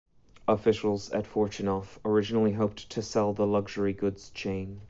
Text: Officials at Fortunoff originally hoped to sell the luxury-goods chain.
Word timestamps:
Officials 0.47 1.11
at 1.11 1.25
Fortunoff 1.25 1.99
originally 2.03 2.53
hoped 2.53 2.89
to 2.89 3.03
sell 3.03 3.33
the 3.33 3.45
luxury-goods 3.45 4.31
chain. 4.31 4.79